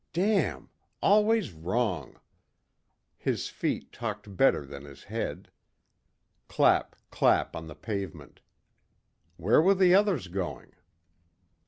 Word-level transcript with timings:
Damn! 0.13 0.71
Always 0.99 1.51
wrong! 1.53 2.19
His 3.19 3.49
feet 3.49 3.91
talked 3.91 4.35
better 4.35 4.65
than 4.65 4.83
his 4.83 5.03
head. 5.03 5.51
Clap, 6.47 6.95
clap 7.11 7.55
on 7.55 7.67
the 7.67 7.75
pavement. 7.75 8.41
Where 9.37 9.61
were 9.61 9.75
the 9.75 9.93
others 9.93 10.27
going? 10.27 10.71